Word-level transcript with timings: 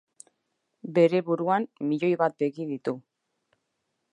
Bere 0.95 1.21
buruan, 1.27 1.67
milioi 1.91 2.11
bat 2.23 2.39
begi 2.45 2.67
ditu. 2.73 2.95